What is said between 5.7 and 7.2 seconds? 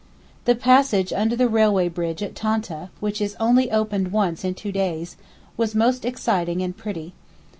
most exciting and pretty.